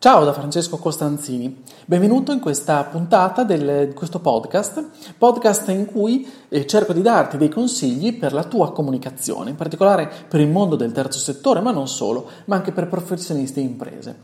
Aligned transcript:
Ciao 0.00 0.24
da 0.24 0.32
Francesco 0.32 0.76
Costanzini, 0.76 1.64
benvenuto 1.84 2.30
in 2.30 2.38
questa 2.38 2.84
puntata 2.84 3.42
del, 3.42 3.88
di 3.88 3.94
questo 3.94 4.20
podcast, 4.20 4.90
podcast 5.18 5.70
in 5.70 5.86
cui 5.86 6.24
eh, 6.48 6.68
cerco 6.68 6.92
di 6.92 7.02
darti 7.02 7.36
dei 7.36 7.48
consigli 7.48 8.16
per 8.16 8.32
la 8.32 8.44
tua 8.44 8.70
comunicazione, 8.70 9.50
in 9.50 9.56
particolare 9.56 10.08
per 10.28 10.38
il 10.38 10.46
mondo 10.46 10.76
del 10.76 10.92
terzo 10.92 11.18
settore, 11.18 11.58
ma 11.58 11.72
non 11.72 11.88
solo, 11.88 12.30
ma 12.44 12.54
anche 12.54 12.70
per 12.70 12.86
professionisti 12.86 13.58
e 13.58 13.64
imprese. 13.64 14.20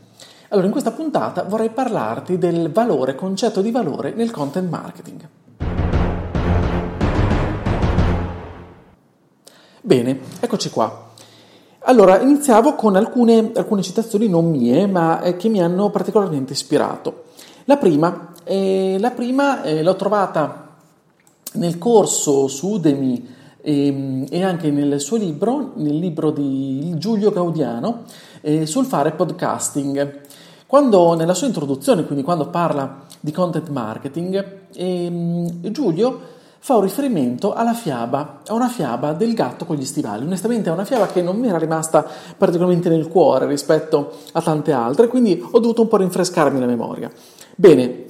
Allora, 0.47 0.67
in 0.67 0.71
questa 0.71 0.91
puntata 0.91 1.43
vorrei 1.43 1.71
parlarti 1.71 2.37
del 2.37 2.71
valore, 2.71 3.15
concetto 3.15 3.61
di 3.61 3.71
valore 3.71 4.13
nel 4.13 4.31
content 4.31 4.69
marketing. 4.69 5.27
Bene, 9.81 10.19
eccoci 10.39 10.69
qua. 10.69 11.05
Allora, 11.87 12.19
iniziavo 12.19 12.73
con 12.73 12.95
alcune, 12.95 13.51
alcune 13.53 13.83
citazioni 13.83 14.27
non 14.27 14.49
mie, 14.49 14.87
ma 14.87 15.21
eh, 15.21 15.37
che 15.37 15.49
mi 15.49 15.61
hanno 15.61 15.91
particolarmente 15.91 16.53
ispirato. 16.53 17.25
La 17.65 17.77
prima, 17.77 18.33
eh, 18.43 18.97
la 18.99 19.11
prima 19.11 19.61
eh, 19.61 19.83
l'ho 19.83 19.95
trovata 19.95 20.77
nel 21.53 21.77
corso 21.77 22.47
su 22.47 22.69
Udemy 22.69 23.27
ehm, 23.61 24.25
e 24.31 24.43
anche 24.43 24.71
nel 24.71 24.99
suo 24.99 25.17
libro, 25.17 25.73
nel 25.75 25.99
libro 25.99 26.31
di 26.31 26.91
Giulio 26.97 27.29
Gaudiano, 27.29 28.01
eh, 28.41 28.65
sul 28.65 28.85
fare 28.85 29.11
podcasting. 29.11 30.21
Quando 30.65 31.13
nella 31.13 31.35
sua 31.35 31.45
introduzione, 31.45 32.03
quindi 32.05 32.23
quando 32.23 32.47
parla 32.49 33.03
di 33.19 33.31
content 33.31 33.69
marketing, 33.69 34.61
ehm, 34.73 35.69
Giulio 35.69 36.19
fa 36.65 36.77
un 36.77 36.81
riferimento 36.81 37.53
alla 37.53 37.75
fiaba, 37.75 38.39
a 38.43 38.53
una 38.55 38.69
fiaba 38.69 39.13
del 39.13 39.35
gatto 39.35 39.65
con 39.65 39.75
gli 39.75 39.85
stivali. 39.85 40.25
Onestamente 40.25 40.67
è 40.67 40.73
una 40.73 40.83
fiaba 40.83 41.05
che 41.05 41.21
non 41.21 41.37
mi 41.37 41.47
era 41.47 41.59
rimasta 41.59 42.03
particolarmente 42.35 42.89
nel 42.89 43.07
cuore 43.07 43.45
rispetto 43.45 44.13
a 44.31 44.41
tante 44.41 44.71
altre, 44.71 45.07
quindi 45.07 45.39
ho 45.39 45.59
dovuto 45.59 45.83
un 45.83 45.87
po' 45.87 45.97
rinfrescarmi 45.97 46.59
la 46.59 46.65
memoria. 46.65 47.11
Bene, 47.55 48.05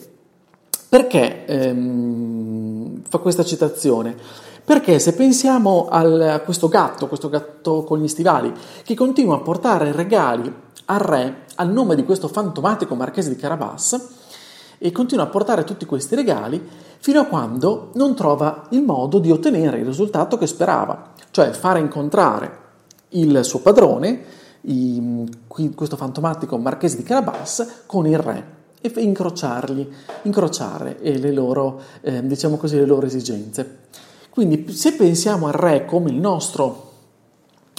perché 0.87 1.45
ehm, 1.45 3.01
fa 3.09 3.17
questa 3.17 3.43
citazione? 3.43 4.15
Perché 4.63 4.99
se 4.99 5.15
pensiamo 5.15 5.87
al, 5.89 6.21
a 6.21 6.39
questo 6.39 6.69
gatto, 6.69 7.09
questo 7.09 7.27
gatto 7.27 7.83
con 7.83 7.99
gli 7.99 8.07
stivali, 8.07 8.53
che 8.85 8.95
continua 8.95 9.35
a 9.35 9.39
portare 9.39 9.91
regali 9.91 10.49
al 10.85 10.99
re 10.99 11.43
al 11.55 11.69
nome 11.69 11.95
di 11.95 12.05
questo 12.05 12.29
fantomatico 12.29 12.95
marchese 12.95 13.27
di 13.27 13.35
Carabas, 13.35 14.23
e 14.77 14.91
continua 14.91 15.25
a 15.25 15.27
portare 15.27 15.63
tutti 15.63 15.85
questi 15.85 16.15
regali 16.15 16.61
fino 16.99 17.19
a 17.19 17.25
quando 17.25 17.91
non 17.95 18.15
trova 18.15 18.67
il 18.71 18.81
modo 18.81 19.19
di 19.19 19.31
ottenere 19.31 19.79
il 19.79 19.85
risultato 19.85 20.37
che 20.37 20.47
sperava, 20.47 21.13
cioè 21.31 21.51
fare 21.51 21.79
incontrare 21.79 22.63
il 23.09 23.43
suo 23.43 23.59
padrone, 23.59 24.23
questo 25.75 25.95
fantomatico 25.95 26.57
marchese 26.57 26.97
di 26.97 27.03
Carabas, 27.03 27.83
con 27.85 28.07
il 28.07 28.17
re 28.17 28.53
e 28.81 28.91
incrociargli, 28.97 29.87
incrociare 30.23 30.97
le 31.01 31.31
loro, 31.31 31.81
eh, 32.01 32.25
diciamo 32.25 32.57
così, 32.57 32.75
le 32.77 32.85
loro 32.85 33.05
esigenze. 33.05 33.83
Quindi 34.29 34.71
se 34.73 34.93
pensiamo 34.93 35.47
al 35.47 35.53
re 35.53 35.85
come 35.85 36.09
il 36.09 36.17
nostro 36.17 36.91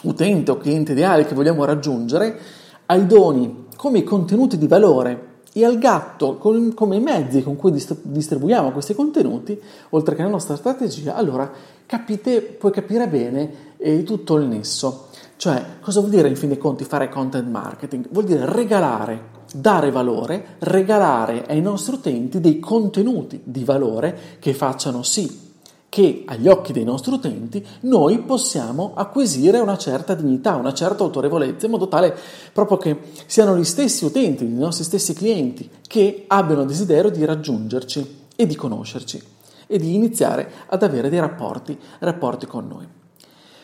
utente 0.04 0.50
o 0.50 0.58
cliente 0.58 0.92
ideale 0.92 1.26
che 1.26 1.34
vogliamo 1.34 1.64
raggiungere, 1.64 2.38
ai 2.86 3.06
doni 3.06 3.66
come 3.76 3.98
i 3.98 4.04
contenuti 4.04 4.56
di 4.56 4.66
valore 4.66 5.34
e 5.56 5.64
al 5.64 5.78
gatto 5.78 6.36
con, 6.36 6.74
come 6.74 6.98
mezzi 7.00 7.42
con 7.42 7.56
cui 7.56 7.72
distribuiamo 7.72 8.72
questi 8.72 8.94
contenuti, 8.94 9.58
oltre 9.90 10.14
che 10.14 10.22
la 10.22 10.28
nostra 10.28 10.54
strategia, 10.54 11.14
allora 11.14 11.50
capite, 11.86 12.42
puoi 12.42 12.70
capire 12.70 13.08
bene 13.08 13.50
eh, 13.78 14.02
tutto 14.02 14.36
il 14.36 14.46
nesso. 14.46 15.06
Cioè, 15.36 15.64
cosa 15.80 16.00
vuol 16.00 16.12
dire 16.12 16.28
in 16.28 16.36
fin 16.36 16.50
dei 16.50 16.58
conti 16.58 16.84
fare 16.84 17.08
content 17.08 17.48
marketing? 17.48 18.08
Vuol 18.10 18.26
dire 18.26 18.44
regalare, 18.44 19.28
dare 19.54 19.90
valore, 19.90 20.56
regalare 20.58 21.46
ai 21.46 21.62
nostri 21.62 21.94
utenti 21.94 22.38
dei 22.38 22.58
contenuti 22.58 23.40
di 23.42 23.64
valore 23.64 24.36
che 24.38 24.52
facciano 24.52 25.02
sì 25.02 25.45
che 25.88 26.24
agli 26.26 26.48
occhi 26.48 26.72
dei 26.72 26.84
nostri 26.84 27.14
utenti 27.14 27.64
noi 27.80 28.18
possiamo 28.18 28.92
acquisire 28.94 29.58
una 29.58 29.78
certa 29.78 30.14
dignità, 30.14 30.56
una 30.56 30.74
certa 30.74 31.04
autorevolezza, 31.04 31.66
in 31.66 31.72
modo 31.72 31.88
tale 31.88 32.14
proprio 32.52 32.76
che 32.76 32.98
siano 33.26 33.56
gli 33.56 33.64
stessi 33.64 34.04
utenti, 34.04 34.44
i 34.44 34.48
nostri 34.48 34.84
stessi 34.84 35.14
clienti, 35.14 35.68
che 35.86 36.24
abbiano 36.26 36.64
desiderio 36.64 37.10
di 37.10 37.24
raggiungerci 37.24 38.24
e 38.36 38.46
di 38.46 38.54
conoscerci 38.54 39.22
e 39.66 39.78
di 39.78 39.94
iniziare 39.94 40.50
ad 40.66 40.82
avere 40.82 41.08
dei 41.08 41.20
rapporti, 41.20 41.78
rapporti 42.00 42.46
con 42.46 42.66
noi. 42.68 42.86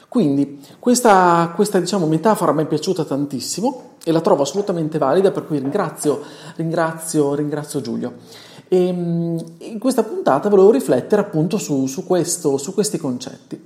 Quindi 0.09 0.60
questa, 0.78 1.53
questa 1.54 1.81
diciamo, 1.81 2.06
metafora 2.06 2.53
mi 2.53 2.65
è 2.65 2.66
piaciuta 2.66 3.04
tantissimo 3.04 3.93
e 4.04 4.12
la 4.12 4.21
trovo 4.21 4.43
assolutamente 4.43 4.99
valida, 4.99 5.31
per 5.31 5.47
cui 5.47 5.59
ringrazio, 5.59 6.21
ringrazio, 6.56 7.34
ringrazio 7.34 7.81
Giulio. 7.81 8.12
E 8.72 8.87
ehm, 8.87 9.44
in 9.59 9.78
questa 9.78 10.03
puntata 10.03 10.49
volevo 10.49 10.71
riflettere 10.71 11.21
appunto 11.21 11.59
su, 11.59 11.84
su, 11.84 12.06
questo, 12.06 12.56
su 12.56 12.72
questi 12.72 12.97
concetti. 12.97 13.62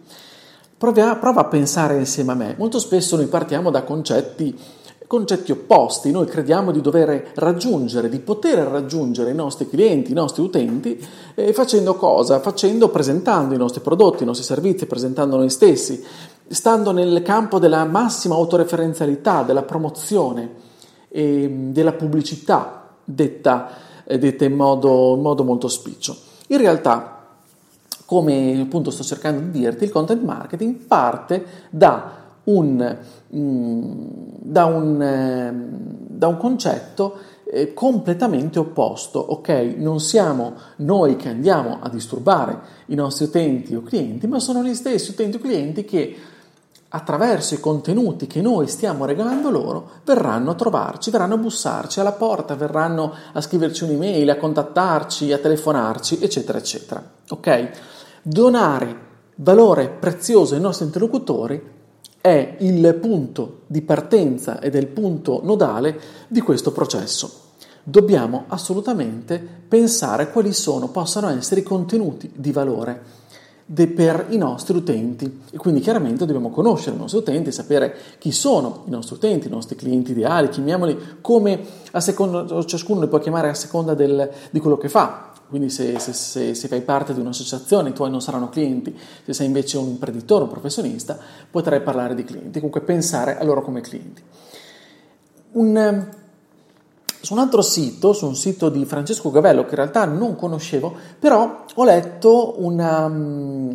Prova, 0.76 1.14
prova, 1.14 1.42
a 1.42 1.44
pensare 1.44 1.96
insieme 1.96 2.32
a 2.32 2.34
me. 2.34 2.56
Molto 2.58 2.80
spesso 2.80 3.14
noi 3.14 3.26
partiamo 3.26 3.70
da 3.70 3.84
concetti, 3.84 4.58
concetti 5.06 5.52
opposti. 5.52 6.10
Noi 6.10 6.26
crediamo 6.26 6.72
di 6.72 6.80
dover 6.80 7.30
raggiungere, 7.36 8.08
di 8.08 8.18
poter 8.18 8.58
raggiungere 8.66 9.30
i 9.30 9.34
nostri 9.34 9.68
clienti, 9.68 10.10
i 10.10 10.14
nostri 10.14 10.42
utenti, 10.42 11.00
eh, 11.36 11.52
facendo 11.52 11.94
cosa? 11.94 12.40
Facendo, 12.40 12.88
presentando 12.88 13.54
i 13.54 13.58
nostri 13.58 13.82
prodotti, 13.82 14.24
i 14.24 14.26
nostri 14.26 14.44
servizi, 14.44 14.86
presentando 14.86 15.36
noi 15.36 15.50
stessi, 15.50 16.04
stando 16.48 16.90
nel 16.90 17.22
campo 17.22 17.60
della 17.60 17.84
massima 17.84 18.34
autoreferenzialità, 18.34 19.44
della 19.44 19.62
promozione 19.62 20.50
e 21.08 21.48
della 21.70 21.92
pubblicità 21.92 22.88
detta 23.04 23.85
dette 24.06 24.44
in 24.44 24.54
modo, 24.54 25.14
in 25.14 25.22
modo 25.22 25.44
molto 25.44 25.68
spiccio. 25.68 26.16
In 26.48 26.58
realtà, 26.58 27.16
come 28.04 28.60
appunto 28.60 28.90
sto 28.90 29.02
cercando 29.02 29.40
di 29.40 29.58
dirti, 29.58 29.84
il 29.84 29.90
content 29.90 30.22
marketing 30.22 30.74
parte 30.76 31.44
da 31.70 32.24
un, 32.44 32.98
mm, 33.34 33.92
da 34.42 34.64
un, 34.66 35.02
eh, 35.02 35.54
da 36.08 36.28
un 36.28 36.36
concetto 36.36 37.18
eh, 37.48 37.74
completamente 37.74 38.58
opposto, 38.58 39.18
ok? 39.18 39.74
Non 39.76 40.00
siamo 40.00 40.54
noi 40.76 41.16
che 41.16 41.28
andiamo 41.28 41.78
a 41.80 41.88
disturbare 41.88 42.58
i 42.86 42.94
nostri 42.94 43.26
utenti 43.26 43.74
o 43.74 43.82
clienti, 43.82 44.26
ma 44.26 44.40
sono 44.40 44.62
gli 44.62 44.74
stessi 44.74 45.10
utenti 45.10 45.36
o 45.36 45.40
clienti 45.40 45.84
che 45.84 46.16
attraverso 46.88 47.54
i 47.54 47.60
contenuti 47.60 48.26
che 48.26 48.40
noi 48.40 48.68
stiamo 48.68 49.04
regalando 49.04 49.50
loro, 49.50 49.90
verranno 50.04 50.52
a 50.52 50.54
trovarci, 50.54 51.10
verranno 51.10 51.34
a 51.34 51.38
bussarci 51.38 52.00
alla 52.00 52.12
porta, 52.12 52.54
verranno 52.54 53.12
a 53.32 53.40
scriverci 53.40 53.84
un'email, 53.84 54.30
a 54.30 54.36
contattarci, 54.36 55.32
a 55.32 55.38
telefonarci, 55.38 56.18
eccetera, 56.20 56.58
eccetera. 56.58 57.02
Ok? 57.30 57.70
Donare 58.22 59.04
valore 59.36 59.88
prezioso 59.88 60.54
ai 60.54 60.60
nostri 60.60 60.86
interlocutori 60.86 61.74
è 62.20 62.56
il 62.60 62.94
punto 63.00 63.60
di 63.66 63.82
partenza 63.82 64.60
ed 64.60 64.74
è 64.74 64.78
il 64.78 64.88
punto 64.88 65.40
nodale 65.44 66.00
di 66.28 66.40
questo 66.40 66.72
processo. 66.72 67.44
Dobbiamo 67.82 68.44
assolutamente 68.48 69.38
pensare 69.38 70.32
quali 70.32 70.52
sono, 70.52 70.88
possano 70.88 71.28
essere 71.28 71.60
i 71.60 71.64
contenuti 71.64 72.30
di 72.34 72.50
valore 72.50 73.00
per 73.74 74.26
i 74.28 74.36
nostri 74.36 74.76
utenti 74.76 75.40
e 75.50 75.56
quindi 75.56 75.80
chiaramente 75.80 76.24
dobbiamo 76.24 76.50
conoscere 76.50 76.94
i 76.94 76.98
nostri 76.98 77.18
utenti, 77.18 77.50
sapere 77.50 77.96
chi 78.18 78.30
sono 78.30 78.84
i 78.86 78.90
nostri 78.90 79.16
utenti, 79.16 79.48
i 79.48 79.50
nostri 79.50 79.74
clienti 79.74 80.12
ideali, 80.12 80.48
chiamiamoli 80.48 81.18
come 81.20 81.60
a 81.90 82.00
seconda, 82.00 82.64
ciascuno 82.64 83.00
li 83.00 83.08
può 83.08 83.18
chiamare 83.18 83.48
a 83.48 83.54
seconda 83.54 83.94
del, 83.94 84.30
di 84.50 84.60
quello 84.60 84.76
che 84.76 84.88
fa. 84.88 85.32
Quindi 85.48 85.70
se, 85.70 85.98
se, 85.98 86.12
se, 86.12 86.54
se, 86.54 86.68
fai 86.68 86.80
parte 86.80 87.14
di 87.14 87.20
un'associazione 87.20 87.90
i 87.90 87.92
tuoi 87.92 88.10
non 88.10 88.20
saranno 88.20 88.48
clienti, 88.48 88.96
se 89.24 89.32
sei 89.32 89.46
invece 89.46 89.78
un 89.78 89.88
imprenditore, 89.88 90.44
un 90.44 90.50
professionista, 90.50 91.16
potrai 91.50 91.80
parlare 91.82 92.16
di 92.16 92.24
clienti, 92.24 92.58
comunque 92.58 92.80
pensare 92.80 93.38
a 93.38 93.44
loro 93.44 93.62
come 93.62 93.80
clienti. 93.80 94.22
Un, 95.52 96.08
su 97.20 97.32
un 97.32 97.38
altro 97.40 97.62
sito, 97.62 98.12
su 98.12 98.26
un 98.26 98.36
sito 98.36 98.68
di 98.68 98.84
Francesco 98.84 99.30
Gavello, 99.30 99.64
che 99.64 99.70
in 99.70 99.76
realtà 99.76 100.04
non 100.04 100.36
conoscevo, 100.36 100.94
però 101.18 101.64
ho 101.74 101.84
letto 101.84 102.54
una, 102.58 103.08
mm, 103.08 103.70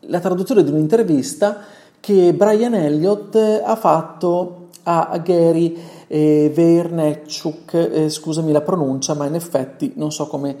la 0.00 0.20
traduzione 0.20 0.64
di 0.64 0.70
un'intervista 0.70 1.58
che 2.00 2.32
Brian 2.32 2.74
Elliott 2.74 3.36
ha 3.36 3.76
fatto 3.76 4.68
a 4.84 5.20
Gary 5.22 5.78
e 6.12 6.50
Vernechuk, 6.52 7.74
eh, 7.74 8.08
scusami 8.08 8.50
la 8.50 8.62
pronuncia, 8.62 9.14
ma 9.14 9.26
in 9.26 9.36
effetti 9.36 9.92
non 9.94 10.10
so 10.10 10.26
come, 10.26 10.56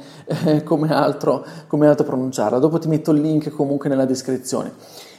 eh, 0.46 0.62
come, 0.62 0.94
altro, 0.94 1.44
come 1.66 1.88
altro 1.88 2.04
pronunciarla. 2.04 2.60
Dopo 2.60 2.78
ti 2.78 2.86
metto 2.86 3.10
il 3.10 3.20
link 3.20 3.50
comunque 3.50 3.88
nella 3.88 4.04
descrizione. 4.04 4.72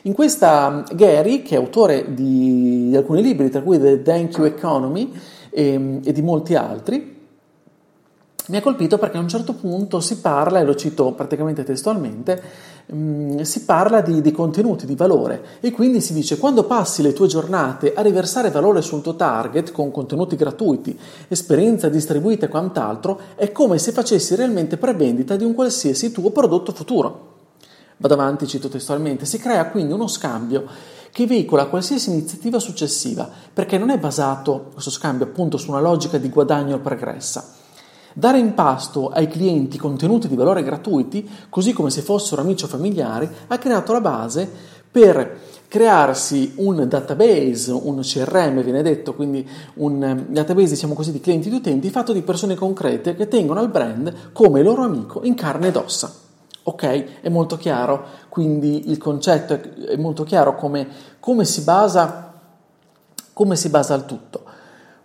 In 0.04 0.14
questa 0.14 0.84
Gary, 0.94 1.42
che 1.42 1.56
è 1.56 1.60
autore 1.60 2.14
di, 2.14 2.88
di 2.90 2.96
alcuni 2.96 3.22
libri, 3.22 3.50
tra 3.50 3.62
cui 3.62 3.78
The 3.78 4.02
Thank 4.02 4.38
You 4.38 4.48
Economy 4.48 5.12
e, 5.52 5.74
ehm, 5.74 6.02
e 6.04 6.12
di 6.12 6.22
molti 6.22 6.56
altri, 6.56 7.20
mi 8.48 8.58
ha 8.58 8.62
colpito 8.62 8.98
perché 8.98 9.18
a 9.18 9.22
un 9.22 9.30
certo 9.30 9.54
punto 9.54 10.00
si 10.00 10.18
parla, 10.18 10.60
e 10.60 10.64
lo 10.64 10.76
cito 10.76 11.12
praticamente 11.12 11.64
testualmente, 11.64 12.42
mh, 12.88 13.42
si 13.42 13.64
parla 13.64 14.02
di, 14.02 14.20
di, 14.20 14.32
contenuti, 14.32 14.86
di 14.86 14.96
valore 14.96 15.60
e 15.60 15.72
quindi 15.72 16.02
si 16.02 16.14
dice 16.14 16.38
quando 16.38 16.64
passi 16.64 17.02
le 17.02 17.14
tue 17.14 17.28
giornate 17.28 17.94
a 17.94 18.02
riversare 18.02 18.50
valore 18.50 18.82
sul 18.82 19.02
tuo 19.02 19.16
target 19.16 19.72
con 19.72 19.92
contenuti 19.92 20.36
gratuiti, 20.36 20.98
esperienza 21.28 21.88
distribuita 21.88 22.48
e 22.48 22.50
quant'altro, 22.50 23.20
è 23.36 23.52
come 23.52 23.78
se 23.78 23.92
facessi 23.92 24.36
realmente 24.36 24.78
prevendita 24.78 25.36
di 25.36 25.44
un 25.44 25.54
qualsiasi 25.54 26.12
tuo 26.12 26.32
prodotto 26.32 26.72
futuro. 26.72 27.30
Vado 27.98 28.14
avanti, 28.16 28.48
cito 28.48 28.68
testualmente, 28.68 29.26
si 29.26 29.38
crea 29.38 29.68
quindi 29.68 29.94
uno 29.94 30.08
scambio 30.08 30.66
che 31.12 31.28
veicola 31.28 31.66
qualsiasi 31.66 32.10
iniziativa 32.10 32.60
successiva, 32.60 33.30
perché 33.54 33.78
non 33.78 33.90
è 33.90 33.98
basato 33.98 34.70
questo 34.74 34.90
scambio 34.90 35.26
appunto 35.26 35.58
su 35.58 35.70
una 35.70 35.82
logica 35.82 36.18
di 36.18 36.30
guadagno 36.30 36.80
pregressa 36.80 37.60
Dare 38.14 38.40
in 38.40 38.54
pasto 38.54 39.08
ai 39.08 39.28
clienti 39.28 39.78
contenuti 39.78 40.28
di 40.28 40.36
valore 40.36 40.64
gratuiti, 40.64 41.28
così 41.50 41.72
come 41.72 41.90
se 41.90 42.02
fossero 42.02 42.42
amici 42.42 42.66
o 42.66 42.68
familiari, 42.68 43.30
ha 43.48 43.58
creato 43.58 43.94
la 43.94 44.02
base 44.02 44.50
per 44.92 45.40
crearsi 45.70 46.54
un 46.58 46.86
database, 46.90 47.72
un 47.72 48.02
CRM 48.02 48.62
viene 48.62 48.82
detto, 48.82 49.14
quindi 49.14 49.48
un 49.76 50.04
ehm, 50.04 50.26
database 50.28 50.74
diciamo 50.74 50.94
così 50.94 51.14
di 51.14 51.22
clienti 51.22 51.48
e 51.48 51.52
di 51.52 51.58
utenti 51.58 51.90
fatto 51.90 52.12
di 52.12 52.22
persone 52.22 52.56
concrete 52.56 53.16
che 53.16 53.30
tengono 53.30 53.62
al 53.62 53.70
brand 53.70 54.32
come 54.34 54.62
loro 54.62 54.84
amico 54.84 55.22
in 55.24 55.34
carne 55.34 55.70
ed 55.70 55.78
ossa. 55.78 56.14
Ok? 56.64 57.22
È 57.22 57.30
molto 57.30 57.58
chiaro, 57.58 58.06
quindi 58.30 58.90
il 58.90 58.98
concetto 58.98 59.60
è 59.88 59.96
molto 59.98 60.24
chiaro 60.24 60.56
come, 60.56 60.88
come, 61.20 61.44
si, 61.46 61.62
basa, 61.62 62.34
come 63.34 63.56
si 63.56 63.70
basa 63.70 63.96
il 63.96 64.06
tutto. 64.06 64.44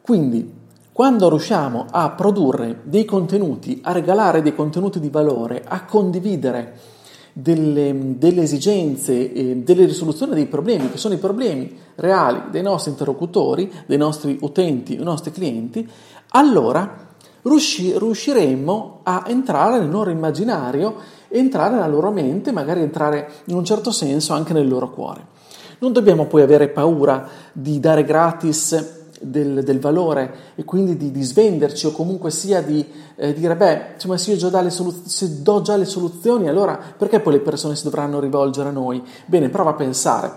Quindi 0.02 0.64
quando 0.92 1.28
riusciamo 1.28 1.86
a 1.90 2.10
produrre 2.10 2.80
dei 2.84 3.04
contenuti, 3.04 3.80
a 3.82 3.92
regalare 3.92 4.40
dei 4.40 4.54
contenuti 4.54 4.98
di 4.98 5.10
valore, 5.10 5.62
a 5.66 5.84
condividere 5.84 6.94
delle, 7.34 8.16
delle 8.16 8.40
esigenze, 8.40 9.30
eh, 9.30 9.56
delle 9.56 9.84
risoluzioni 9.84 10.32
dei 10.32 10.46
problemi, 10.46 10.90
che 10.90 10.96
sono 10.96 11.12
i 11.12 11.18
problemi 11.18 11.76
reali 11.96 12.44
dei 12.50 12.62
nostri 12.62 12.92
interlocutori, 12.92 13.70
dei 13.84 13.98
nostri 13.98 14.38
utenti, 14.40 14.96
dei 14.96 15.04
nostri 15.04 15.32
clienti, 15.32 15.86
allora 16.28 17.08
riusci, 17.42 17.98
riusciremo 17.98 19.00
a 19.02 19.24
entrare 19.26 19.78
nel 19.78 19.90
loro 19.90 20.08
immaginario, 20.08 20.94
entrare 21.28 21.74
nella 21.74 21.86
loro 21.86 22.10
mente, 22.10 22.52
magari 22.52 22.80
entrare 22.80 23.28
in 23.46 23.56
un 23.56 23.64
certo 23.64 23.90
senso 23.90 24.32
anche 24.32 24.52
nel 24.52 24.68
loro 24.68 24.90
cuore. 24.90 25.34
Non 25.78 25.92
dobbiamo 25.92 26.26
poi 26.26 26.42
avere 26.42 26.68
paura 26.68 27.28
di 27.52 27.78
dare 27.80 28.04
gratis 28.04 28.94
del, 29.20 29.62
del, 29.62 29.80
valore 29.80 30.34
e 30.54 30.64
quindi 30.64 30.96
di, 30.96 31.10
di, 31.10 31.22
svenderci 31.22 31.86
o 31.86 31.92
comunque 31.92 32.30
sia 32.30 32.62
di 32.62 32.84
eh, 33.16 33.32
dire 33.32 33.56
beh 33.56 33.92
insomma 33.94 34.16
se 34.18 34.32
io 34.32 34.36
già 34.36 34.70
soluz- 34.70 35.06
se 35.06 35.42
do 35.42 35.62
già 35.62 35.76
le 35.76 35.84
soluzioni 35.84 36.48
allora 36.48 36.78
perché 36.96 37.20
poi 37.20 37.34
le 37.34 37.40
persone 37.40 37.76
si 37.76 37.84
dovranno 37.84 38.20
rivolgere 38.20 38.68
a 38.68 38.72
noi? 38.72 39.02
Bene, 39.26 39.48
prova 39.48 39.70
a 39.70 39.74
pensare 39.74 40.32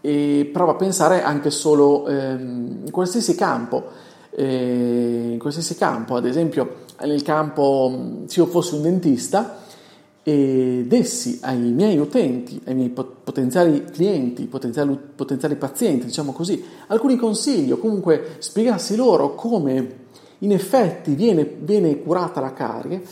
e 0.00 0.48
prova 0.52 0.72
a 0.72 0.76
pensare 0.76 1.22
anche 1.22 1.50
solo 1.50 2.06
ehm, 2.06 2.82
in 2.84 2.90
qualsiasi 2.90 3.34
campo 3.34 3.84
eh, 4.30 5.30
in 5.32 5.38
qualsiasi 5.38 5.74
campo 5.74 6.16
ad 6.16 6.26
esempio 6.26 6.84
nel 7.00 7.22
campo 7.22 8.24
se 8.26 8.40
io 8.40 8.46
fossi 8.46 8.74
un 8.74 8.82
dentista 8.82 9.64
e 10.28 10.82
dessi 10.88 11.38
ai 11.42 11.70
miei 11.70 11.98
utenti, 11.98 12.60
ai 12.64 12.74
miei 12.74 12.88
potenziali 12.88 13.84
clienti, 13.84 14.46
potenziali, 14.46 14.98
potenziali 15.14 15.54
pazienti, 15.54 16.06
diciamo 16.06 16.32
così, 16.32 16.64
alcuni 16.88 17.14
consigli 17.14 17.70
o 17.70 17.78
comunque 17.78 18.34
spiegassi 18.38 18.96
loro 18.96 19.36
come 19.36 19.88
in 20.38 20.50
effetti 20.50 21.14
viene, 21.14 21.48
viene 21.60 22.02
curata 22.02 22.40
la 22.40 22.52
carie. 22.52 23.02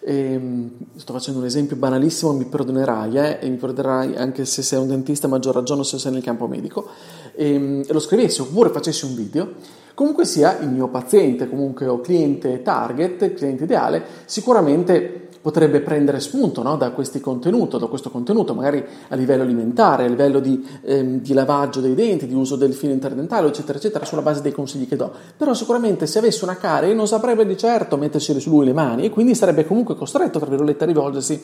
Eh, 0.00 0.68
sto 0.96 1.14
facendo 1.14 1.40
un 1.40 1.46
esempio 1.46 1.74
banalissimo, 1.76 2.34
mi 2.34 2.44
perdonerai, 2.44 3.16
eh, 3.16 3.38
e 3.40 3.48
mi 3.48 3.56
perdonerai 3.56 4.16
anche 4.16 4.44
se 4.44 4.60
sei 4.60 4.78
un 4.78 4.88
dentista, 4.88 5.26
maggior 5.26 5.54
ragione 5.54 5.84
se 5.84 5.98
sei 5.98 6.12
nel 6.12 6.22
campo 6.22 6.46
medico, 6.48 6.86
e, 7.34 7.82
e 7.86 7.92
lo 7.92 7.98
scrivessi 7.98 8.42
oppure 8.42 8.68
facessi 8.68 9.06
un 9.06 9.14
video, 9.14 9.54
comunque 9.94 10.26
sia 10.26 10.58
il 10.58 10.68
mio 10.68 10.88
paziente, 10.88 11.48
comunque 11.48 11.86
o 11.86 12.00
cliente 12.02 12.60
target, 12.60 13.32
cliente 13.32 13.64
ideale, 13.64 14.04
sicuramente 14.26 15.27
potrebbe 15.48 15.80
prendere 15.80 16.20
spunto 16.20 16.62
no, 16.62 16.76
da, 16.76 16.88
da, 16.88 16.90
questo 16.90 17.20
contenuto, 17.22 18.52
magari 18.52 18.84
a 19.08 19.16
livello 19.16 19.44
alimentare, 19.44 20.04
a 20.04 20.06
livello 20.06 20.40
di, 20.40 20.62
ehm, 20.82 21.20
di, 21.22 21.32
lavaggio 21.32 21.80
dei 21.80 21.94
denti, 21.94 22.26
di 22.26 22.34
uso 22.34 22.54
del 22.56 22.74
filo 22.74 22.92
interdentale, 22.92 23.48
eccetera, 23.48 23.78
eccetera, 23.78 24.04
sulla 24.04 24.20
base 24.20 24.42
dei 24.42 24.52
consigli 24.52 24.86
che 24.86 24.96
do. 24.96 25.10
Però 25.38 25.54
sicuramente 25.54 26.06
se 26.06 26.18
avesse 26.18 26.44
una 26.44 26.58
carie 26.58 26.92
non 26.92 27.06
saprebbe 27.08 27.46
di 27.46 27.56
certo 27.56 27.96
metterci 27.96 28.38
su 28.38 28.50
lui 28.50 28.66
le 28.66 28.74
mani 28.74 29.04
e 29.04 29.10
quindi 29.10 29.34
sarebbe 29.34 29.64
comunque 29.64 29.96
costretto, 29.96 30.38
tra 30.38 30.50
virgolette, 30.50 30.84
a 30.84 30.86
rivolgersi 30.86 31.42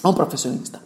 a 0.00 0.08
un 0.08 0.14
professionista. 0.14 0.80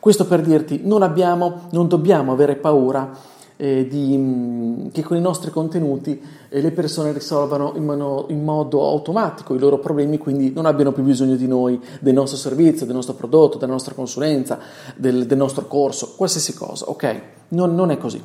Questo 0.00 0.24
per 0.24 0.40
dirti, 0.40 0.80
non 0.82 1.02
abbiamo, 1.02 1.68
non 1.72 1.88
dobbiamo 1.88 2.32
avere 2.32 2.56
paura 2.56 3.34
eh, 3.56 3.86
di, 3.88 4.16
mm, 4.16 4.88
che 4.88 5.02
con 5.02 5.16
i 5.16 5.20
nostri 5.20 5.50
contenuti 5.50 6.20
eh, 6.48 6.60
le 6.60 6.70
persone 6.70 7.12
risolvano 7.12 7.72
in, 7.76 7.84
mano, 7.84 8.26
in, 8.28 8.44
modo 8.44 8.86
automatico 8.86 9.54
i 9.54 9.58
loro 9.58 9.78
problemi, 9.78 10.18
quindi 10.18 10.52
non 10.52 10.66
abbiano 10.66 10.92
più 10.92 11.02
bisogno 11.02 11.36
di 11.36 11.46
noi, 11.46 11.80
del 12.00 12.14
nostro 12.14 12.38
servizio, 12.38 12.86
del 12.86 12.94
nostro 12.94 13.14
prodotto, 13.14 13.58
della 13.58 13.72
nostra 13.72 13.94
consulenza, 13.94 14.58
del, 14.94 15.26
del 15.26 15.38
nostro 15.38 15.66
corso, 15.66 16.14
qualsiasi 16.16 16.54
cosa, 16.54 16.88
ok? 16.88 17.20
Non, 17.48 17.74
non 17.74 17.90
è 17.90 17.98
così. 17.98 18.22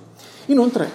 Inoltre, 0.48 0.89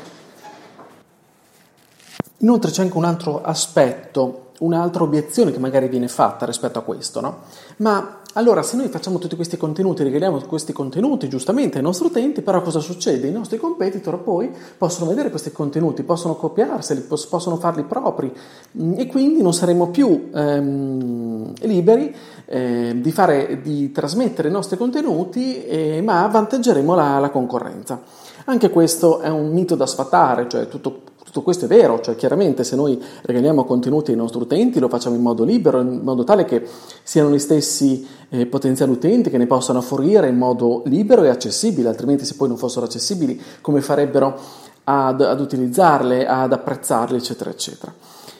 inoltre 2.38 2.71
c'è 2.71 2.83
anche 2.83 2.97
un 2.97 3.05
altro 3.05 3.41
aspetto, 3.43 4.46
un'altra 4.61 5.03
obiezione 5.03 5.53
che 5.53 5.58
magari 5.58 5.88
viene 5.88 6.08
fatta 6.08 6.47
rispetto 6.47 6.79
a 6.79 6.82
questo, 6.82 7.20
no? 7.20 7.38
Ma 7.79 8.20
allora, 8.37 8.62
se 8.62 8.76
noi 8.76 8.88
facciamo 8.88 9.19
tutti 9.19 9.35
questi 9.35 9.56
contenuti, 9.56 10.03
regaliamo 10.03 10.38
questi 10.43 10.75
contenuti 10.75 11.26
giustamente 11.26 11.79
ai 11.79 11.82
nostri 11.82 12.08
utenti, 12.08 12.43
però 12.43 12.61
cosa 12.61 12.81
succede? 12.81 13.29
I 13.29 13.32
nostri 13.32 13.56
competitor 13.56 14.19
poi 14.23 14.50
possono 14.76 15.08
vedere 15.08 15.31
questi 15.31 15.53
contenuti, 15.53 16.03
possono 16.03 16.37
copiarseli, 16.37 17.00
possono 17.00 17.56
farli 17.56 17.85
propri 17.85 18.31
mm, 18.79 18.93
e 18.99 19.06
quindi 19.06 19.41
non 19.41 19.55
saremo 19.55 19.88
più 19.88 20.29
ehm, 20.35 21.55
liberi 21.61 22.14
eh, 22.44 22.99
di, 23.00 23.11
fare, 23.11 23.62
di, 23.62 23.91
trasmettere 23.91 24.49
i 24.49 24.52
nostri 24.52 24.76
contenuti, 24.76 25.64
eh, 25.64 26.02
ma 26.02 26.25
avvantaggeremo 26.25 26.95
la, 26.95 27.19
la 27.19 27.31
concorrenza. 27.31 28.02
Anche 28.45 28.69
questo 28.69 29.21
è 29.21 29.31
un 29.31 29.50
mito 29.50 29.76
da 29.76 29.87
sfatare, 29.87 30.47
cioè 30.47 30.69
tutto 30.69 31.00
tutto 31.26 31.42
questo 31.42 31.64
è 31.64 31.68
vero, 31.68 32.00
cioè 32.00 32.14
chiaramente 32.14 32.62
se 32.62 32.76
noi 32.76 33.02
regaliamo 33.23 33.64
contenuti 33.64 34.12
ai 34.12 34.16
nostri 34.16 34.40
utenti 34.40 34.78
lo 34.78 34.88
facciamo 34.88 35.16
in 35.16 35.23
modo 35.23 35.42
libero, 35.42 35.80
in 35.80 36.02
modo 36.04 36.23
tale 36.23 36.45
che 36.45 36.64
siano 37.02 37.30
gli 37.30 37.40
stessi 37.40 38.06
eh, 38.28 38.47
potenziali 38.47 38.92
utenti 38.92 39.28
che 39.28 39.37
ne 39.37 39.47
possano 39.47 39.80
fornire 39.80 40.28
in 40.28 40.37
modo 40.37 40.83
libero 40.85 41.25
e 41.25 41.28
accessibile, 41.28 41.88
altrimenti 41.88 42.25
se 42.25 42.37
poi 42.37 42.47
non 42.47 42.56
fossero 42.56 42.87
accessibili 42.87 43.42
come 43.61 43.80
farebbero 43.80 44.38
ad, 44.85 45.21
ad 45.21 45.40
utilizzarle, 45.40 46.28
ad 46.28 46.52
apprezzarle, 46.52 47.16
eccetera, 47.16 47.50
eccetera. 47.50 47.92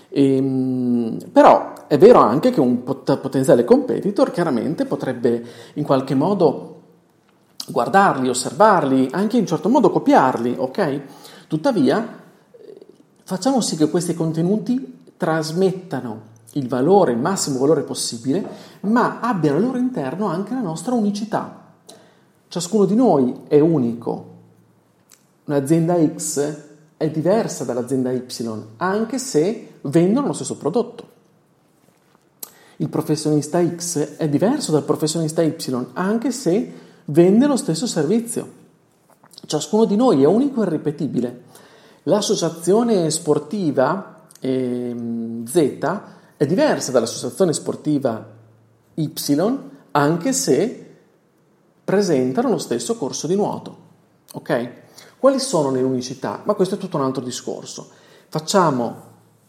E, 0.09 0.37
ehm, 0.37 1.19
però 1.33 1.73
è 1.89 1.99
vero 1.99 2.21
anche 2.21 2.51
che 2.51 2.61
un 2.61 2.85
pot- 2.85 3.19
potenziale 3.19 3.65
competitor 3.65 4.31
chiaramente 4.31 4.85
potrebbe 4.85 5.45
in 5.75 5.83
qualche 5.83 6.15
modo 6.15 6.75
guardarli, 7.67 8.29
osservarli, 8.29 9.09
anche 9.11 9.35
in 9.35 9.43
un 9.43 9.49
certo 9.49 9.69
modo 9.69 9.91
copiarli, 9.91 10.55
ok? 10.57 11.01
Tuttavia 11.49 12.25
Facciamo 13.27 13.61
sì 13.61 13.75
che 13.75 13.91
questi 13.91 14.15
contenuti 14.15 15.01
trasmettano 15.17 16.35
il 16.53 16.69
valore, 16.69 17.11
il 17.11 17.19
massimo 17.19 17.59
valore 17.59 17.83
possibile, 17.83 18.47
ma 18.83 19.19
abbiano 19.19 19.57
al 19.57 19.65
loro 19.65 19.79
interno 19.79 20.27
anche 20.27 20.55
la 20.55 20.61
nostra 20.61 20.95
unicità. 20.95 21.73
Ciascuno 22.47 22.85
di 22.85 22.95
noi 22.95 23.41
è 23.49 23.59
unico. 23.59 24.35
Un'azienda 25.47 25.97
X 26.15 26.57
è 26.97 27.11
diversa 27.11 27.65
dall'azienda 27.65 28.13
Y, 28.13 28.23
anche 28.77 29.19
se 29.19 29.73
vendono 29.81 30.29
lo 30.29 30.33
stesso 30.33 30.57
prodotto. 30.57 31.09
Il 32.77 32.89
professionista 32.89 33.61
X 33.61 34.19
è 34.19 34.29
diverso 34.29 34.71
dal 34.71 34.85
professionista 34.85 35.43
Y, 35.43 35.87
anche 35.95 36.31
se 36.31 36.73
vende 37.07 37.47
lo 37.49 37.57
stesso 37.57 37.89
servizio. 37.89 38.49
Ciascuno 39.47 39.85
di 39.85 39.97
noi 39.97 40.23
è 40.23 40.27
unico 40.27 40.63
e 40.63 40.69
ripetibile. 40.69 41.43
L'associazione 42.09 43.11
sportiva 43.11 44.27
eh, 44.39 44.95
Z 45.45 46.01
è 46.37 46.47
diversa 46.47 46.93
dall'associazione 46.93 47.53
sportiva 47.53 48.35
Y, 48.95 49.13
anche 49.91 50.33
se 50.33 50.95
presentano 51.83 52.51
lo 52.51 52.59
stesso 52.59 52.97
corso 52.97 53.27
di 53.27 53.35
nuoto. 53.35 53.77
Ok? 54.35 54.71
Quali 55.19 55.41
sono 55.41 55.73
le 55.73 55.83
unicità? 55.83 56.43
Ma 56.45 56.55
questo 56.55 56.77
è 56.77 56.79
tutto 56.79 56.97
un 56.97 57.03
altro 57.03 57.25
discorso. 57.25 57.89
Facciamo 58.29 59.03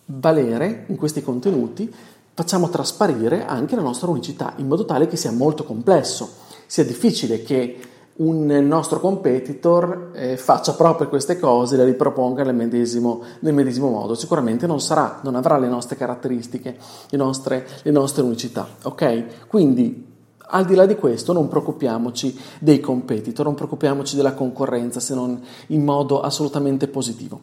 valere 0.06 0.86
in 0.88 0.96
questi 0.96 1.22
contenuti, 1.22 1.94
facciamo 2.34 2.70
trasparire 2.70 3.46
anche 3.46 3.76
la 3.76 3.84
nostra 3.84 4.10
unicità, 4.10 4.54
in 4.58 4.68
modo 4.68 4.84
tale 4.84 5.08
che 5.08 5.16
sia 5.16 5.32
molto 5.32 5.64
complesso, 5.64 6.28
sia 6.66 6.84
difficile 6.84 7.44
che 7.44 7.80
un 8.18 8.48
nostro 8.48 9.00
competitor 9.00 10.12
eh, 10.14 10.38
faccia 10.38 10.74
proprio 10.74 11.08
queste 11.08 11.40
cose 11.40 11.76
e 11.76 11.78
le 11.78 11.86
riproponga 11.86 12.44
nel 12.44 12.56
medesimo, 12.56 13.22
nel 13.42 13.54
medesimo, 13.54 13.90
modo. 13.90 14.16
Sicuramente 14.16 14.66
non 14.66 14.80
sarà, 14.80 15.20
non 15.24 15.36
avrà 15.36 15.58
le 15.58 15.68
nostre 15.68 15.96
caratteristiche, 15.98 16.78
le 17.10 17.18
nostre, 17.18 17.68
le 17.84 17.92
nostre 17.92 18.24
unicità. 18.24 18.68
Ok? 18.84 19.48
Quindi 19.48 20.16
al 20.50 20.66
di 20.66 20.76
là 20.76 20.86
di 20.86 20.96
questo 20.96 21.34
non 21.34 21.48
preoccupiamoci 21.48 22.40
dei 22.60 22.80
competitor, 22.80 23.46
non 23.46 23.56
preoccupiamoci 23.56 24.16
della 24.16 24.34
concorrenza 24.34 25.00
se 25.00 25.14
non 25.14 25.40
in 25.68 25.84
modo 25.84 26.22
assolutamente 26.22 26.88
positivo. 26.88 27.42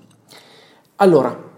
Allora, 0.97 1.53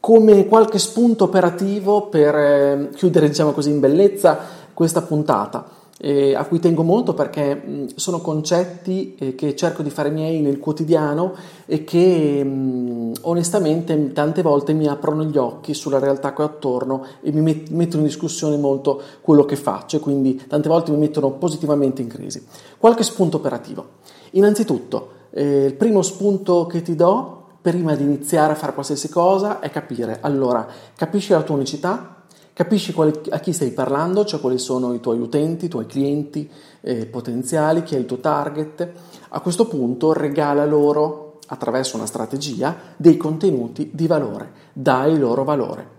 come 0.00 0.46
qualche 0.46 0.78
spunto 0.78 1.24
operativo 1.24 2.08
per 2.08 2.34
eh, 2.34 2.88
chiudere 2.94 3.28
diciamo 3.28 3.52
così 3.52 3.70
in 3.70 3.80
bellezza 3.80 4.38
questa 4.72 5.02
puntata, 5.02 5.77
eh, 5.98 6.34
a 6.34 6.44
cui 6.44 6.60
tengo 6.60 6.82
molto 6.82 7.12
perché 7.12 7.54
mh, 7.54 7.86
sono 7.96 8.20
concetti 8.20 9.16
eh, 9.18 9.34
che 9.34 9.54
cerco 9.56 9.82
di 9.82 9.90
fare 9.90 10.10
miei 10.10 10.40
nel 10.40 10.58
quotidiano 10.58 11.34
e 11.66 11.84
che 11.84 12.42
mh, 12.42 13.12
onestamente 13.22 14.12
tante 14.12 14.42
volte 14.42 14.72
mi 14.72 14.86
aprono 14.86 15.24
gli 15.24 15.36
occhi 15.36 15.74
sulla 15.74 15.98
realtà 15.98 16.32
che 16.32 16.42
ho 16.42 16.46
attorno 16.46 17.04
e 17.20 17.32
mi 17.32 17.40
met- 17.40 17.70
mettono 17.70 18.02
in 18.02 18.08
discussione 18.08 18.56
molto 18.56 19.00
quello 19.20 19.44
che 19.44 19.56
faccio 19.56 19.96
e 19.96 20.00
quindi 20.00 20.40
tante 20.46 20.68
volte 20.68 20.92
mi 20.92 20.98
mettono 20.98 21.32
positivamente 21.32 22.00
in 22.00 22.08
crisi. 22.08 22.46
Qualche 22.78 23.02
spunto 23.02 23.38
operativo. 23.38 23.96
Innanzitutto, 24.32 25.10
eh, 25.30 25.64
il 25.64 25.74
primo 25.74 26.02
spunto 26.02 26.66
che 26.66 26.82
ti 26.82 26.94
do 26.94 27.34
prima 27.60 27.94
di 27.94 28.04
iniziare 28.04 28.52
a 28.52 28.56
fare 28.56 28.72
qualsiasi 28.72 29.08
cosa 29.08 29.60
è 29.60 29.68
capire, 29.70 30.18
allora, 30.20 30.66
capisci 30.94 31.32
la 31.32 31.42
tua 31.42 31.56
unicità, 31.56 32.17
Capisci 32.58 32.92
quali, 32.92 33.12
a 33.28 33.38
chi 33.38 33.52
stai 33.52 33.70
parlando, 33.70 34.24
cioè 34.24 34.40
quali 34.40 34.58
sono 34.58 34.92
i 34.92 34.98
tuoi 34.98 35.20
utenti, 35.20 35.66
i 35.66 35.68
tuoi 35.68 35.86
clienti 35.86 36.50
eh, 36.80 37.06
potenziali, 37.06 37.84
chi 37.84 37.94
è 37.94 37.98
il 37.98 38.04
tuo 38.04 38.18
target. 38.18 38.90
A 39.28 39.38
questo 39.38 39.68
punto 39.68 40.12
regala 40.12 40.66
loro, 40.66 41.38
attraverso 41.46 41.94
una 41.96 42.06
strategia, 42.06 42.76
dei 42.96 43.16
contenuti 43.16 43.90
di 43.92 44.08
valore, 44.08 44.50
dai 44.72 45.16
loro 45.16 45.44
valore. 45.44 45.97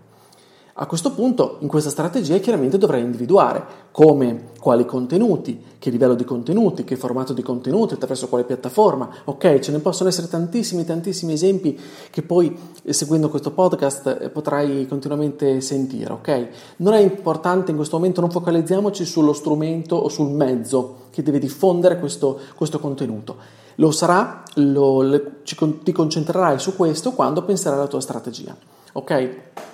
A 0.80 0.86
questo 0.86 1.12
punto, 1.12 1.58
in 1.60 1.68
questa 1.68 1.90
strategia, 1.90 2.38
chiaramente 2.38 2.78
dovrai 2.78 3.02
individuare 3.02 3.62
come, 3.90 4.52
quali 4.58 4.86
contenuti, 4.86 5.62
che 5.78 5.90
livello 5.90 6.14
di 6.14 6.24
contenuti, 6.24 6.84
che 6.84 6.96
formato 6.96 7.34
di 7.34 7.42
contenuti, 7.42 7.92
attraverso 7.92 8.28
quale 8.28 8.44
piattaforma. 8.44 9.10
Ok, 9.24 9.58
ce 9.58 9.72
ne 9.72 9.80
possono 9.80 10.08
essere 10.08 10.26
tantissimi, 10.26 10.86
tantissimi 10.86 11.34
esempi 11.34 11.78
che 12.08 12.22
poi, 12.22 12.56
eh, 12.82 12.94
seguendo 12.94 13.28
questo 13.28 13.50
podcast, 13.50 14.20
eh, 14.22 14.30
potrai 14.30 14.86
continuamente 14.88 15.60
sentire. 15.60 16.14
Ok, 16.14 16.48
non 16.76 16.94
è 16.94 17.00
importante 17.00 17.72
in 17.72 17.76
questo 17.76 17.96
momento, 17.98 18.22
non 18.22 18.30
focalizziamoci 18.30 19.04
sullo 19.04 19.34
strumento 19.34 19.96
o 19.96 20.08
sul 20.08 20.30
mezzo 20.30 21.08
che 21.10 21.22
deve 21.22 21.40
diffondere 21.40 21.98
questo, 21.98 22.38
questo 22.54 22.80
contenuto. 22.80 23.36
Lo 23.74 23.90
sarà, 23.90 24.42
lo, 24.54 25.02
le, 25.02 25.40
ci, 25.42 25.58
ti 25.82 25.92
concentrerai 25.92 26.58
su 26.58 26.74
questo 26.74 27.12
quando 27.12 27.42
penserai 27.42 27.76
alla 27.76 27.86
tua 27.86 28.00
strategia. 28.00 28.56
Ok? 28.94 29.68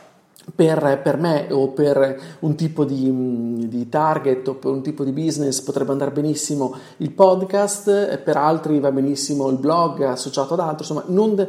Per, 0.55 1.01
per, 1.03 1.17
me 1.17 1.49
o 1.51 1.69
per 1.69 2.37
un 2.41 2.55
tipo 2.55 2.85
di, 2.85 3.69
di, 3.69 3.89
target 3.89 4.47
o 4.49 4.55
per 4.55 4.71
un 4.71 4.83
tipo 4.83 5.05
di 5.05 5.13
business 5.13 5.61
potrebbe 5.61 5.93
andare 5.93 6.13
benissimo 6.13 6.75
il 6.99 7.11
podcast, 7.11 8.19
per 8.19 8.37
altri 8.37 8.79
va 8.79 8.93
benissimo 8.93 9.49
il 9.49 9.57
blog 9.57 10.03
associato 10.03 10.55
ad 10.55 10.61
altro, 10.61 10.99
insomma, 10.99 11.35
de- 11.35 11.49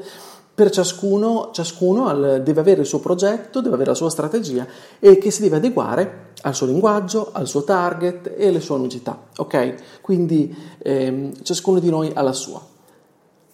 per 0.58 0.72
ciascuno, 0.72 1.52
ciascuno 1.54 2.08
al, 2.08 2.42
deve 2.44 2.60
avere 2.62 2.82
il 2.82 2.88
suo 2.88 3.00
progetto, 3.00 3.62
deve 3.62 3.76
avere 3.76 3.92
la 3.92 3.96
sua 3.96 4.10
strategia 4.10 4.66
e 4.98 5.20
che 5.20 5.30
si 5.30 5.44
deve 5.44 5.58
adeguare 5.58 6.32
al 6.42 6.56
suo 6.56 6.66
linguaggio, 6.66 7.30
al 7.32 7.48
suo 7.48 7.64
target 7.64 8.34
e 8.36 8.48
alle 8.48 8.60
sue 8.60 8.76
unicità, 8.76 9.26
ok? 9.36 10.02
Quindi 10.02 10.56
ehm, 10.80 11.44
ciascuno 11.44 11.78
di 11.78 11.92
noi 11.92 12.12
ha 12.12 12.24
la 12.24 12.34
sua. 12.34 12.76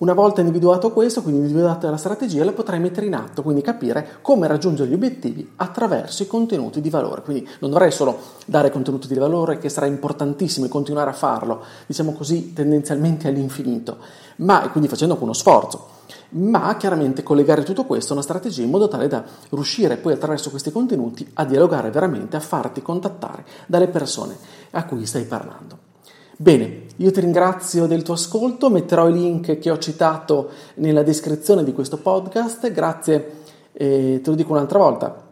Una 0.04 0.12
volta 0.12 0.42
individuato 0.42 0.92
questo, 0.92 1.22
quindi 1.22 1.40
individuata 1.40 1.90
la 1.90 1.96
strategia, 1.96 2.44
la 2.44 2.52
potrai 2.52 2.78
mettere 2.78 3.06
in 3.06 3.16
atto, 3.16 3.42
quindi 3.42 3.62
capire 3.62 4.18
come 4.22 4.48
raggiungere 4.48 4.90
gli 4.90 4.94
obiettivi 4.94 5.54
attraverso 5.56 6.24
i 6.24 6.28
contenuti 6.28 6.82
di 6.82 6.90
valore. 6.90 7.22
Quindi 7.22 7.48
non 7.60 7.70
dovrai 7.70 7.90
solo 7.90 8.20
dare 8.46 8.70
contenuti 8.70 9.08
di 9.08 9.14
valore, 9.14 9.60
che 9.60 9.70
sarà 9.70 9.86
importantissimo 9.86 10.66
e 10.66 10.70
continuare 10.70 11.12
a 11.12 11.14
farlo, 11.14 11.62
diciamo 11.86 12.12
così, 12.12 12.52
tendenzialmente 12.52 13.30
all'infinito, 13.30 13.96
ma 14.38 14.68
quindi 14.72 14.90
facendo 14.90 15.18
uno 15.18 15.32
sforzo, 15.32 15.88
ma 16.32 16.76
chiaramente 16.76 17.24
collegare 17.24 17.64
tutto 17.64 17.86
questo 17.86 18.12
a 18.12 18.16
una 18.16 18.26
strategia 18.26 18.62
in 18.62 18.72
modo 18.72 18.90
tale 18.90 19.08
da 19.08 19.24
riuscire 19.52 19.96
poi 19.96 20.12
attraverso 20.12 20.50
questi 20.50 20.70
contenuti 20.70 21.26
a 21.36 21.46
dialogare 21.46 21.92
veramente, 21.92 22.36
a 22.36 22.42
farti 22.42 22.82
contattare 22.82 23.46
dalle 23.68 23.88
persone 23.88 24.36
a 24.72 24.84
cui 24.84 25.06
stai 25.06 25.24
parlando. 25.24 25.92
Bene, 26.36 26.86
io 26.96 27.12
ti 27.12 27.20
ringrazio 27.20 27.86
del 27.86 28.02
tuo 28.02 28.16
ascolto, 28.16 28.72
metterò 28.72 29.08
i 29.08 29.14
link 29.14 29.60
che 29.60 29.70
ho 29.70 29.78
citato 29.78 30.50
nella 30.76 31.04
descrizione 31.04 31.64
di 31.64 31.74
questo 31.74 31.98
podcast, 31.98 32.72
grazie, 32.72 33.32
eh, 33.72 34.20
te 34.24 34.30
lo 34.32 34.36
dico 34.36 34.54
un'altra 34.54 34.80
volta, 34.80 35.23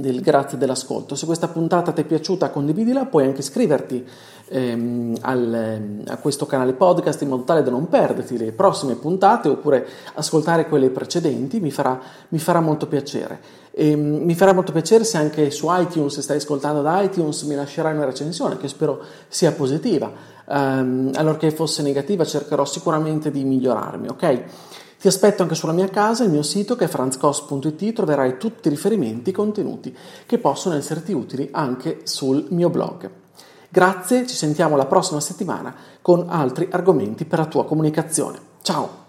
del, 0.00 0.20
grazie 0.20 0.58
dell'ascolto. 0.58 1.14
Se 1.14 1.26
questa 1.26 1.48
puntata 1.48 1.92
ti 1.92 2.02
è 2.02 2.04
piaciuta 2.04 2.50
condividila, 2.50 3.06
puoi 3.06 3.24
anche 3.24 3.40
iscriverti 3.40 4.06
ehm, 4.48 5.16
al, 5.20 6.02
a 6.06 6.16
questo 6.18 6.46
canale 6.46 6.72
podcast 6.72 7.22
in 7.22 7.28
modo 7.28 7.44
tale 7.44 7.62
da 7.62 7.70
non 7.70 7.88
perderti 7.88 8.38
le 8.38 8.52
prossime 8.52 8.94
puntate 8.94 9.48
oppure 9.48 9.86
ascoltare 10.14 10.68
quelle 10.68 10.90
precedenti, 10.90 11.60
mi 11.60 11.70
farà, 11.70 12.00
mi 12.28 12.38
farà 12.38 12.60
molto 12.60 12.86
piacere. 12.86 13.40
E, 13.72 13.90
ehm, 13.90 14.24
mi 14.24 14.34
farà 14.34 14.52
molto 14.52 14.72
piacere 14.72 15.04
se 15.04 15.18
anche 15.18 15.50
su 15.50 15.66
iTunes, 15.70 16.14
se 16.14 16.22
stai 16.22 16.36
ascoltando 16.36 16.82
da 16.82 17.02
iTunes, 17.02 17.42
mi 17.42 17.54
lascerai 17.54 17.94
una 17.94 18.04
recensione 18.04 18.56
che 18.56 18.68
spero 18.68 19.00
sia 19.28 19.52
positiva. 19.52 20.36
Um, 20.50 21.10
allorché 21.16 21.50
fosse 21.50 21.82
negativa 21.82 22.24
cercherò 22.24 22.64
sicuramente 22.64 23.30
di 23.30 23.44
migliorarmi, 23.44 24.08
ok? 24.08 24.44
Ti 25.00 25.06
aspetto 25.06 25.42
anche 25.42 25.54
sulla 25.54 25.72
mia 25.72 25.88
casa, 25.88 26.24
il 26.24 26.30
mio 26.30 26.42
sito 26.42 26.74
che 26.74 26.86
è 26.86 26.88
franzcos.it, 26.88 27.92
troverai 27.92 28.36
tutti 28.36 28.66
i 28.66 28.70
riferimenti 28.70 29.30
e 29.30 29.32
contenuti 29.32 29.96
che 30.26 30.38
possono 30.38 30.74
esserti 30.74 31.12
utili 31.12 31.48
anche 31.52 32.00
sul 32.02 32.46
mio 32.50 32.68
blog. 32.68 33.08
Grazie, 33.68 34.26
ci 34.26 34.34
sentiamo 34.34 34.76
la 34.76 34.86
prossima 34.86 35.20
settimana 35.20 35.72
con 36.02 36.24
altri 36.28 36.68
argomenti 36.70 37.26
per 37.26 37.38
la 37.38 37.46
tua 37.46 37.64
comunicazione. 37.64 38.40
Ciao! 38.62 39.07